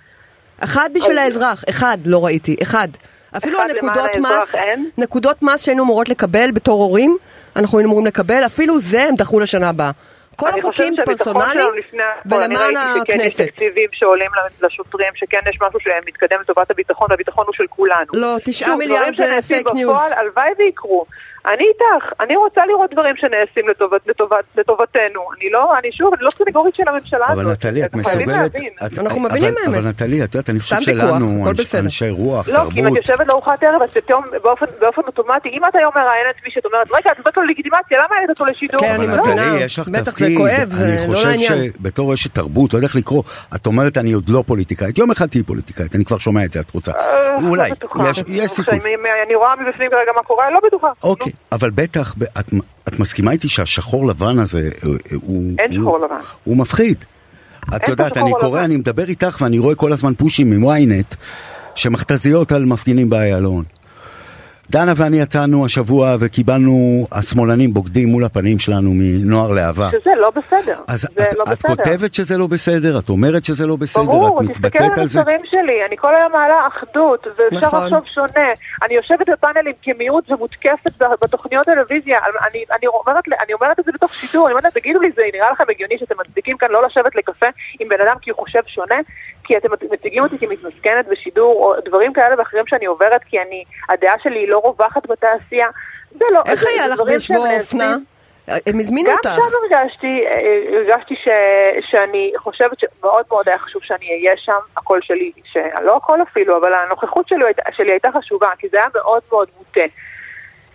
אחד 0.65 0.91
בשביל 0.95 1.19
אז- 1.19 1.25
האזרח, 1.37 1.65
אחד 1.71 1.99
לא 2.05 2.25
ראיתי, 2.25 2.57
אחד. 2.63 2.89
אפילו 3.37 3.61
הנקודות 3.61 4.17
מס? 4.21 4.55
נקודות 4.99 5.43
מס 5.43 5.63
שהיינו 5.63 5.83
אמורות 5.83 6.09
לקבל 6.09 6.51
בתור 6.51 6.83
הורים, 6.83 7.17
אנחנו 7.57 7.79
היינו 7.79 7.89
אמורים 7.89 8.07
לקבל, 8.07 8.43
אפילו 8.47 8.81
זה 8.81 9.03
הם 9.03 9.15
דחו 9.15 9.41
לשנה 9.41 9.69
הבאה. 9.69 9.91
כל 10.37 10.49
החוקים 10.59 10.95
פרסונליים 11.05 11.69
לפני 11.79 12.03
הכל, 12.03 12.43
אני 12.43 12.57
ולמען 12.57 12.77
ראיתי 12.77 13.13
שכן 13.13 13.21
יש 13.21 13.27
הכנסת. 13.27 13.47
תקציבים 13.47 13.89
שעולים 13.93 14.31
לשוטרים, 14.61 15.09
שכן 15.15 15.39
יש 15.51 15.59
משהו 15.67 15.81
שמתקדם 15.81 16.41
לטובת 16.41 16.71
הביטחון, 16.71 17.07
והביטחון 17.11 17.45
הוא 17.47 17.55
של 17.55 17.67
כולנו. 17.67 18.13
לא, 18.13 18.37
תשעה 18.45 18.77
מיליארד 18.77 19.17
זה 19.17 19.39
fake 19.49 19.67
news. 19.75 20.00
הלוואי 20.17 20.51
ויקרו. 20.59 21.05
אני 21.47 21.64
איתך, 21.68 22.12
אני 22.20 22.37
רוצה 22.37 22.66
לראות 22.66 22.90
דברים 22.92 23.14
שנעשים 23.16 23.68
לטובת, 23.68 24.00
לטובת, 24.06 24.44
לטובתנו. 24.56 25.20
אני 25.40 25.50
לא, 25.50 25.78
אני 25.78 25.92
שוב, 25.92 26.14
אני 26.14 26.23
לא 26.25 26.30
סנגורית 26.30 26.75
של 26.75 26.82
הממשלה 26.88 27.26
הזאת. 27.28 27.38
אבל 27.44 27.52
נטלי, 27.52 27.85
את 27.85 27.94
מסוגלת... 27.94 28.56
את- 28.87 28.99
אנחנו 28.99 29.20
אבל- 29.20 29.28
מבינים 29.38 29.54
אבל 29.66 29.75
האמת. 29.75 29.85
נטלי, 29.87 30.25
את 30.25 30.35
יודעת, 30.35 30.50
אני 30.50 30.61
חושב 30.61 30.80
שלנו. 30.80 31.44
אנשי 31.78 32.11
רוח, 32.11 32.49
לא, 32.49 32.54
כי 32.54 32.80
אם 32.80 32.87
את 32.87 32.92
תרבות, 32.92 32.97
יושבת 32.97 33.26
לארוחת 33.28 33.62
ערב, 33.62 33.82
אז 33.82 33.90
פתאום 33.90 34.25
באופן, 34.42 34.66
באופן 34.80 35.02
אוטומטי, 35.06 35.49
אם 35.49 35.64
את 35.68 35.75
היום 35.75 35.92
מראיינת 35.97 36.35
מישהו, 36.44 36.59
את 36.61 36.66
אומרת, 36.66 36.90
רגע, 36.92 37.12
את 37.12 37.18
נותנת 37.18 37.37
לו 37.37 37.42
לגיטימציה, 37.42 37.99
למה 37.99 38.14
העלית 38.16 38.30
אותו 38.30 38.44
לשידור? 38.44 38.80
כן, 38.80 38.94
אני 38.94 39.04
אבל 39.06 39.16
לא. 39.16 39.23
מבינה. 39.23 39.56
יש 39.61 39.78
לך 39.78 39.88
תפקיד, 39.88 40.40
אני 40.40 40.97
לא 40.97 41.06
חושב. 41.06 41.28
שבתור 41.38 42.14
אשת 42.14 42.35
תרבות, 42.35 42.73
לא 42.73 42.78
יודע 42.78 42.87
איך 42.87 42.97
לקרוא, 42.97 43.23
את 43.54 43.66
אומרת 43.66 43.99
אני 43.99 44.12
עוד 44.12 44.28
לא 44.28 44.42
פוליטיקאית, 44.47 44.99
יום 44.99 45.11
אחד 45.11 45.26
תהיי 45.26 45.42
פוליטיקאית, 45.42 45.94
אני 45.94 46.04
כבר 46.04 46.18
שומע 46.18 46.44
את 46.44 46.52
זה, 46.52 46.61
את 46.61 46.70
רוצה, 46.75 46.92
אה, 46.92 47.37
אולי, 47.37 47.70
לא. 47.94 48.11
יש- 48.11 48.25
יש 48.28 48.50
סיכוי. 48.50 48.78
אני 49.26 49.35
רואה 49.35 49.54
מבפנים 49.56 49.90
כרגע 49.90 50.12
מה 50.16 50.23
קורה, 50.23 50.50
לא 50.50 50.61
בטוחה. 50.66 50.88
אוקיי, 51.02 51.30
אבל 51.53 51.71
בטח, 51.71 52.15
את, 52.39 52.51
את 52.89 52.99
מסכימה 52.99 53.31
איתי 53.33 53.49
שהשחור 53.49 54.07
לבן 54.07 54.39
הזה 54.39 54.59
אה, 54.85 54.89
אה, 54.91 54.95
הוא... 55.23 55.53
אין 55.59 55.71
הוא- 55.77 55.81
שחור 55.83 55.99
לבן. 55.99 56.15
הוא 56.45 56.57
מפחיד. 56.57 57.05
את 57.77 57.89
יודעת, 57.89 58.17
אני 58.17 58.31
קורא, 58.41 58.59
לבן. 58.59 58.65
אני 58.65 58.77
מדבר 58.77 59.09
איתך 59.09 59.39
ואני 59.41 59.59
רואה 59.59 59.75
כל 59.75 59.93
הזמן 59.93 60.15
פושים 60.15 60.53
מוויינט 60.59 61.15
שמכתזיות 61.75 62.53
על 62.53 62.65
מפגינים 62.65 63.11
באיילון. 63.11 63.65
דנה 64.71 64.93
ואני 64.97 65.21
יצאנו 65.21 65.65
השבוע 65.65 66.17
וקיבלנו 66.21 67.07
השמאלנים 67.12 67.75
בוגדים 67.75 68.09
מול 68.09 68.25
הפנים 68.25 68.59
שלנו 68.59 68.91
מנוער 68.95 69.53
להבה. 69.53 69.91
שזה 69.93 70.11
לא 70.21 70.31
בסדר. 70.31 70.79
אז 70.89 71.05
את, 71.05 71.35
לא 71.39 71.45
את 71.53 71.59
בסדר. 71.59 71.75
כותבת 71.75 72.15
שזה 72.15 72.39
לא 72.39 72.47
בסדר, 72.47 72.99
את 72.99 73.09
אומרת 73.09 73.45
שזה 73.45 73.67
לא 73.67 73.77
בסדר, 73.77 74.05
ברור, 74.05 74.41
את 74.41 74.47
תסתכל 74.47 74.67
מתבטאת 74.67 74.99
על 74.99 75.00
על 75.00 75.09
זה. 75.09 75.21
המסרים 75.21 75.41
שלי, 75.50 75.85
אני 75.89 75.97
כל 75.97 76.15
היום 76.15 76.33
מעלה 76.33 76.69
אחדות, 76.69 77.27
ואפשר 77.27 77.67
נכון. 77.67 77.83
לחשוב 77.83 78.07
שונה. 78.15 78.49
אני 78.83 78.95
יושבת 78.95 79.29
בפאנלים 79.29 79.73
כמיעוט 79.83 80.31
ומותקפת 80.31 81.03
בתוכניות 81.23 81.67
טלוויזיה, 81.67 82.19
אני, 82.50 82.65
אני, 82.79 82.87
אומרת, 82.87 83.25
אני 83.45 83.53
אומרת 83.55 83.81
את 83.81 83.85
זה 83.85 83.93
בתוך 83.95 84.15
שידור, 84.15 84.47
אני 84.47 84.55
אומרת, 84.55 84.75
תגידו 84.75 85.00
לי, 85.00 85.11
זה 85.17 85.23
נראה 85.35 85.50
לכם 85.50 85.65
הגיוני 85.71 85.99
שאתם 85.99 86.15
מצדיקים 86.21 86.57
כאן 86.57 86.69
לא 86.71 86.87
לשבת 86.87 87.17
לקפה 87.17 87.47
עם 87.81 87.89
בן 87.89 88.00
אדם 88.07 88.17
כי 88.23 88.31
הוא 88.31 88.39
חושב 88.39 88.61
שונה? 88.67 88.97
כי 89.44 89.56
אתם 89.56 89.68
מציגים 89.90 90.23
אותי 90.23 90.38
כמתמסכנת 90.38 91.06
בשידור, 91.09 91.54
או 91.64 91.80
דברים 91.85 92.12
כאלה 92.12 92.35
ואחרים 92.38 92.66
שאני 92.66 92.87
עוברת, 92.87 93.25
כי 93.25 93.40
אני, 93.40 93.64
הדעה 93.88 94.14
שלי 94.23 94.38
היא 94.38 94.49
לא 94.49 94.59
רווחת 94.59 95.06
בתעשייה. 95.06 95.66
זה 96.11 96.25
לא, 96.32 96.40
איך 96.47 96.66
היה 96.66 96.88
לך 96.88 97.00
בשבוע 97.00 97.49
האופנה? 97.49 97.88
נעשים. 97.88 98.04
הם 98.66 98.80
הזמינו 98.80 99.11
גם 99.11 99.16
אותך. 99.16 99.30
שם 99.37 99.76
הרגשתי, 99.76 100.25
הרגשתי 100.76 101.14
ש, 101.16 101.28
שאני 101.90 102.32
חושבת 102.37 102.78
שמאוד 102.80 103.25
מאוד 103.30 103.49
היה 103.49 103.59
חשוב 103.59 103.82
שאני 103.82 104.06
אהיה 104.11 104.37
שם, 104.37 104.59
הקול 104.76 105.00
שלי, 105.02 105.32
ש- 105.44 105.82
לא 105.82 105.97
הקול 105.97 106.23
אפילו, 106.23 106.56
אבל 106.59 106.73
הנוכחות 106.75 107.28
שלי, 107.28 107.44
שלי 107.73 107.90
הייתה 107.92 108.09
חשובה, 108.18 108.49
כי 108.59 108.68
זה 108.68 108.76
היה 108.78 108.87
מאוד 108.94 109.23
מאוד 109.32 109.49
מוטה. 109.59 109.80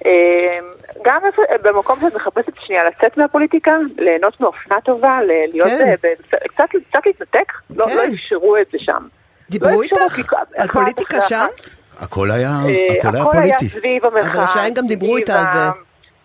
אה, 0.05 0.59
גם 1.03 1.21
במקום 1.61 1.95
שאת 1.99 2.15
מחפשת 2.15 2.53
שנייה 2.59 2.83
לצאת 2.83 3.17
מהפוליטיקה, 3.17 3.71
ליהנות 3.97 4.39
מאופנה 4.41 4.81
טובה, 4.81 5.19
להיות, 5.23 5.67
כן. 5.69 5.87
אה, 5.87 5.95
ב- 6.03 6.47
קצת, 6.47 6.69
קצת 6.89 7.05
להתנתק, 7.05 7.53
לא 7.75 7.85
כן. 7.85 7.95
לא 7.95 8.03
אפשרו 8.13 8.57
את 8.57 8.67
זה 8.71 8.77
שם. 8.79 9.03
דיברו 9.49 9.69
לא 9.71 9.81
איתך? 9.81 10.19
על 10.57 10.67
פוליטיקה 10.67 11.21
שם? 11.21 11.35
אחת. 11.35 11.69
הכל 12.03 12.31
היה, 12.31 12.49
אה, 12.49 12.85
הכל 12.99 13.15
היה 13.15 13.23
הכל 13.23 13.37
היה 13.37 13.57
פוליטי. 13.57 13.69
סביב 13.69 14.05
המחאה. 14.05 14.67
אם 14.67 14.73
גם 14.73 14.87
דיברו 14.87 15.17
איתה 15.17 15.39
על 15.39 15.45
זה. 15.53 15.79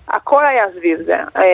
הכל 0.09 0.47
היה 0.47 0.65
סביב 0.79 0.99
זה. 1.03 1.17
אה, 1.37 1.45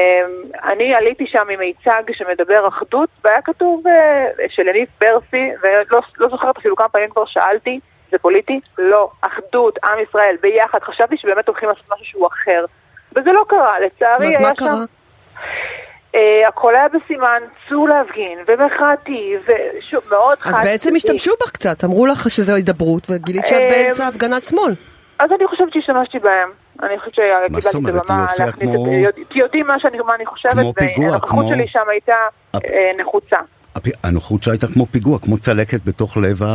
אני 0.65 0.95
עליתי 0.95 1.27
שם 1.27 1.47
עם 1.51 1.59
מיצג 1.59 2.03
שמדבר 2.13 2.69
אחדות, 2.69 3.09
והיה 3.25 3.43
כתוב 3.43 3.87
אה, 3.87 4.25
של 4.49 4.69
יניב 4.69 4.89
פרסי, 4.99 5.51
ולא 5.63 6.01
לא 6.19 6.29
זוכרת 6.29 6.57
אפילו 6.57 6.77
כמה 6.77 6.89
פעמים 6.89 7.11
כבר 7.11 7.25
שאלתי, 7.27 7.81
זה 8.11 8.19
פוליטי? 8.19 8.61
לא. 8.79 9.11
אחדות, 9.21 9.79
עם 9.85 9.99
ישראל, 10.09 10.37
ביחד. 10.43 10.79
חשבתי 10.83 11.17
שבאמת 11.17 11.49
הולכים 11.49 11.69
לעשות 11.69 11.85
משהו 11.93 12.05
שהוא 12.05 12.27
אחר. 12.27 12.65
וזה 13.17 13.33
לא 13.33 13.45
קרה, 13.49 13.75
לצערי 13.81 14.27
אז 14.27 14.41
היה 14.41 14.49
מה 14.49 14.55
קרה? 14.55 14.69
שם... 14.77 14.85
אה, 16.15 16.49
הכל 16.49 16.75
היה 16.75 16.87
בסימן, 16.89 17.41
צאו 17.69 17.87
להפגין, 17.87 18.39
ומחאתי, 18.49 19.35
ושוב, 19.47 20.03
מאוד 20.11 20.39
חד 20.39 20.51
אז 20.51 20.65
בעצם 20.65 20.97
השתמשו 20.97 21.33
בך 21.43 21.51
קצת, 21.51 21.85
אמרו 21.85 22.07
לך 22.07 22.31
שזו 22.31 22.55
הידברות, 22.55 23.07
וגילית 23.11 23.47
שאת 23.47 23.61
אה, 23.61 23.71
באמצע 23.85 24.07
הפגנת 24.09 24.43
שמאל. 24.43 24.73
אז 25.19 25.33
אני 25.33 25.47
חושבת 25.47 25.73
שהשתמשתי 25.73 26.19
בהם. 26.19 26.49
אני 26.83 26.99
חושבת 26.99 27.15
שקיבלתי 27.15 27.69
את? 27.99 28.05
הבמה, 28.05 28.27
את... 28.49 28.63
יודע- 28.63 29.11
יודעים 29.35 29.67
מה 29.67 29.81
שאני- 29.81 29.99
מה 29.99 30.15
אני 30.15 30.27
חושבת, 30.27 30.55
והנוכחות 30.99 31.29
כמו- 31.29 31.49
שלי 31.55 31.69
שם 31.69 31.89
הייתה 31.91 32.15
הפ- 32.55 32.65
אה, 32.65 32.91
נחוצה. 32.99 33.37
הנוחות 34.05 34.43
שלה 34.43 34.53
הייתה 34.55 34.67
כמו 34.75 34.87
פיגוע, 34.87 35.19
כמו 35.19 35.39
צלקת 35.39 35.85
בתוך 35.85 36.17
לב 36.17 36.43
ה... 36.43 36.47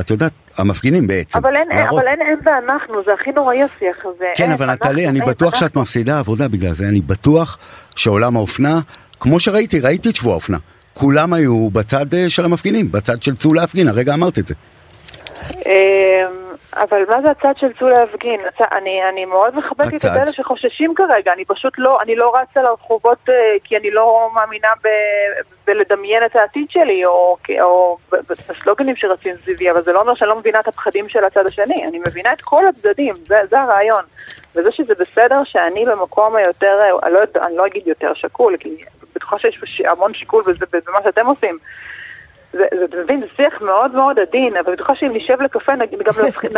את 0.00 0.10
יודעת, 0.10 0.32
המפגינים 0.56 1.06
בעצם. 1.06 1.38
אבל 1.38 1.56
אין, 1.56 1.68
להראות. 1.68 2.00
אבל 2.00 2.08
אין 2.08 2.20
הם 2.22 2.38
ואנחנו, 2.44 3.02
זה 3.04 3.12
הכי 3.20 3.30
נוראי 3.30 3.62
השיח 3.62 3.96
הזה. 4.04 4.26
כן, 4.34 4.50
אבל 4.50 4.70
נטלי, 4.72 5.08
אני 5.08 5.20
בטוח 5.20 5.54
שאת. 5.54 5.76
מפסידה 5.76 6.18
עבודה 6.18 6.48
בגלל 6.48 6.72
זה, 6.72 6.84
אני 6.84 7.00
בטוח 7.00 7.58
שעולם 7.96 8.36
האופנה, 8.36 8.80
כמו 9.20 9.40
שראיתי, 9.40 9.80
ראיתי 9.80 10.10
את 10.10 10.16
שבוע 10.16 10.32
האופנה, 10.32 10.58
כולם 10.94 11.32
היו 11.32 11.70
בצד 11.70 12.14
אה, 12.14 12.30
של 12.30 12.44
המפגינים, 12.44 12.92
בצד 12.92 13.22
של 13.22 13.36
צאו 13.36 13.54
להפגין, 13.54 13.88
הרגע 13.88 14.14
אמרת 14.14 14.38
את 14.38 14.46
זה. 14.46 14.54
אבל 16.76 17.04
מה 17.08 17.22
זה 17.22 17.30
הצד 17.30 17.52
של 17.56 17.72
צאו 17.78 17.88
להפגין? 17.88 18.40
הצ- 18.40 18.72
אני, 18.72 19.08
אני 19.08 19.24
מאוד 19.24 19.54
את 19.88 20.04
הצד. 20.10 20.16
אלה 20.22 20.32
שחוששים 20.32 20.94
כרגע, 20.94 21.32
אני 21.32 21.44
פשוט 21.44 21.72
לא, 21.78 22.00
אני 22.02 22.16
לא 22.16 22.32
רצה 22.36 22.62
לרחובות 22.62 23.18
אה, 23.28 23.34
כי 23.64 23.76
אני 23.76 23.90
לא 23.90 24.30
מאמינה 24.34 24.68
ב, 24.84 24.88
בלדמיין 25.66 26.24
את 26.24 26.36
העתיד 26.36 26.70
שלי, 26.70 27.04
או, 27.04 27.36
או 27.60 27.98
בסלוגנים 28.48 28.96
שרצים 28.96 29.34
סביבי, 29.44 29.70
אבל 29.70 29.82
זה 29.82 29.92
לא 29.92 30.00
אומר 30.00 30.14
שאני 30.14 30.28
לא 30.28 30.36
מבינה 30.36 30.60
את 30.60 30.68
הפחדים 30.68 31.08
של 31.08 31.24
הצד 31.24 31.46
השני, 31.46 31.86
אני 31.88 31.98
מבינה 32.08 32.32
את 32.32 32.40
כל 32.40 32.66
הצדדים, 32.68 33.14
זה, 33.28 33.40
זה 33.50 33.60
הרעיון. 33.60 34.02
וזה 34.54 34.72
שזה 34.72 34.94
בסדר 34.98 35.44
שאני 35.44 35.84
במקום 35.86 36.36
היותר, 36.36 36.78
אה, 36.80 36.90
אני 37.02 37.12
לא, 37.12 37.20
אני 37.46 37.56
לא 37.56 37.66
אגיד 37.66 37.86
יותר 37.86 38.14
שקול, 38.14 38.56
כי 38.56 38.76
בטוחה 39.14 39.38
שיש 39.38 39.82
המון 39.84 40.14
שיקול 40.14 40.42
בזה, 40.46 40.66
במה 40.86 40.98
שאתם 41.04 41.26
עושים. 41.26 41.58
זה, 42.52 42.64
זה, 42.78 42.84
אתה 42.84 42.96
מבין, 43.04 43.20
זה 43.20 43.26
שיח 43.36 43.62
מאוד 43.62 43.94
מאוד 43.94 44.18
עדין, 44.18 44.56
אבל 44.56 44.66
אני 44.66 44.76
בטוחה 44.76 44.94
שאם 44.94 45.10
נשב 45.14 45.42
לקפה 45.42 45.72
נג- 45.76 46.02
גם 46.04 46.12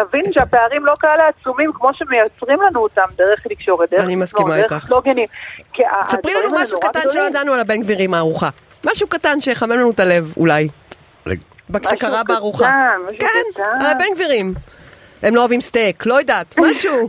נבין 0.06 0.32
שהפערים 0.32 0.86
לא 0.86 0.92
כאלה 1.00 1.22
עצומים 1.28 1.72
כמו 1.72 1.94
שמייצרים 1.94 2.62
לנו 2.62 2.80
אותם 2.80 3.02
דרך 3.16 3.46
תקשורת, 3.46 3.90
דרך 3.90 4.00
אני 4.00 4.08
תקשורת, 4.08 4.22
מסכימה 4.22 4.56
דרך 4.60 4.72
איתך. 4.72 4.86
סלוגנים. 4.86 5.26
ספרי 6.10 6.34
לנו 6.34 6.58
משהו 6.62 6.80
קטן 6.80 7.00
שלא. 7.10 7.22
ידענו 7.22 7.52
על 7.52 7.60
הבן 7.60 7.80
גבירים 7.80 8.14
הארוחה. 8.14 8.48
משהו 8.86 9.08
קטן 9.08 9.40
שיחמם 9.40 9.70
לנו 9.72 9.90
את 9.90 10.00
הלב, 10.00 10.34
אולי. 10.36 10.68
שקרה 11.82 11.94
קטן, 12.24 12.34
בארוחה. 12.34 12.70
משהו 13.06 13.18
כן, 13.18 13.26
קטן. 13.54 13.62
על 13.80 13.90
הבן 13.90 14.04
גבירים. 14.14 14.54
הם 15.22 15.34
לא 15.34 15.40
אוהבים 15.40 15.60
סטייק, 15.60 16.06
לא 16.06 16.14
יודעת, 16.14 16.54
משהו. 16.70 17.08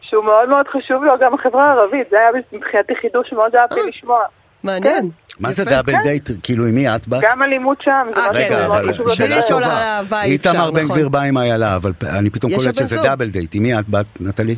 שהוא 0.00 0.24
מאוד 0.24 0.48
מאוד 0.48 0.68
חשוב 0.68 1.04
לו 1.04 1.12
גם 1.20 1.32
בחברה 1.32 1.70
הערבית, 1.70 2.10
זה 2.10 2.18
היה 2.18 2.28
מבחינתי 2.52 2.94
חידוש 3.00 3.28
שמאוד 3.30 3.56
אהבתי 3.56 3.80
אה. 3.80 3.86
לשמוע. 3.86 4.20
מעניין. 4.64 5.10
מה 5.40 5.52
זה. 5.52 5.64
double 5.64 5.92
date? 6.02 6.30
כאילו, 6.42 6.66
עם 6.66 6.74
מי 6.74 6.88
את 6.96 7.08
באת? 7.08 7.22
גם 7.22 7.42
אלימות 7.42 7.82
שם, 7.82 8.06
זה 8.14 8.20
אה, 8.20 8.30
משהו 8.30 8.44
רגע, 8.44 8.56
כן, 8.58 8.64
אבל 8.64 8.92
שאלה 9.14 9.40
טובה. 9.48 10.22
איתמר 10.22 10.70
בן 10.70 10.80
נכון. 10.84 10.96
גביר 10.96 11.08
בא 11.08 11.20
עם 11.20 11.38
איילה, 11.38 11.76
אבל 11.76 11.92
אני 12.18 12.30
פתאום 12.30 12.52
קולט 12.56 12.74
שזה. 12.74 12.96
double 13.02 13.28
date. 13.28 13.54
עם 13.54 13.62
מי 13.62 13.78
את 13.78 13.88
באת, 13.88 14.06
נטלי? 14.20 14.56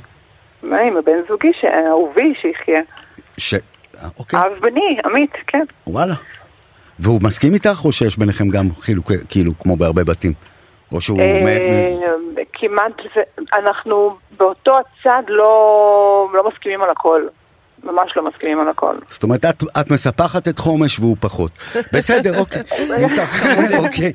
מה 0.63 0.77
עם 0.79 0.97
הבן 0.97 1.13
זוגי, 1.29 1.49
ש- 1.61 1.65
אהובי, 1.89 2.35
שיחיה. 2.43 2.81
ש... 3.39 3.55
אה, 3.55 3.59
אוקיי, 4.19 4.41
אב 4.41 4.53
בני, 4.61 4.97
עמית, 5.05 5.33
כן. 5.47 5.65
וואלה. 5.87 6.15
והוא 6.99 7.21
מסכים 7.23 7.55
איתך, 7.55 7.85
או 7.85 7.93
שיש 7.93 8.19
ביניכם 8.19 8.49
גם 8.49 8.69
חילוקי, 8.81 9.15
כאילו, 9.29 9.53
כמו 9.59 9.77
בהרבה 9.77 10.05
בתים? 10.05 10.33
או 10.93 11.01
שהוא... 11.01 11.21
אה, 11.21 12.07
כמעט, 12.53 12.93
אנחנו 13.57 14.17
באותו 14.39 14.79
הצד 14.79 15.23
לא 15.29 16.29
לא 16.35 16.49
מסכימים 16.49 16.83
על 16.83 16.91
הכל. 16.91 17.23
ממש 17.87 18.13
לא 18.17 18.29
מסכימים 18.29 18.61
על 18.61 18.69
הכל. 18.69 18.95
זאת 19.11 19.23
אומרת, 19.23 19.45
את, 19.45 19.63
את 19.81 19.91
מספחת 19.91 20.49
את 20.49 20.59
חומש 20.59 20.99
והוא 21.01 21.17
פחות. 21.21 21.51
בסדר, 21.93 22.39
אוקיי. 22.39 22.63
מותר, 23.01 23.25
אוקיי. 23.85 24.13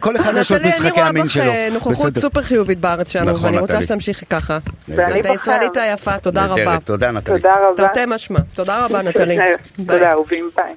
כל 0.00 0.16
אחד 0.16 0.32
יש 0.36 0.50
לו 0.50 0.56
את 0.56 0.62
אני 0.62 0.70
משחקי 0.70 0.90
רואה 0.90 1.06
המין 1.06 1.24
בך 1.24 1.30
שלו. 1.30 1.44
אה, 1.44 1.68
נוכחות 1.72 2.12
בסדר. 2.12 2.20
סופר 2.20 2.42
חיובית 2.42 2.80
בארץ 2.80 3.12
שלנו, 3.12 3.30
נכון, 3.30 3.44
ואני 3.44 3.58
רוצה. 3.58 3.82
שתמשיכי 3.82 4.26
ככה. 4.26 4.58
ואני 4.88 5.20
את 5.20 5.26
הישראלית. 5.26 5.76
היפה, 5.76 6.18
תודה 6.18 6.46
רבה. 6.46 6.78
תודה 6.84 7.10
נטלי. 7.10 7.36
תודה 7.36 7.54
רבה. 7.68 7.88
תרתי 7.88 8.00
משמע. 8.06 8.40
תודה 8.54 8.84
רבה, 8.84 9.02
נטלי. 9.02 9.38
תודה, 9.76 10.12
אהובים, 10.12 10.50
ביי. 10.56 10.74